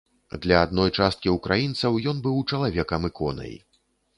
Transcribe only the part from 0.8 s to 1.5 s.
часткі